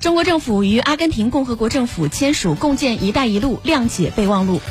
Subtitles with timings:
[0.00, 4.62] 中国政府与阿根廷共和国政府签署共建一带一路谅解备忘录。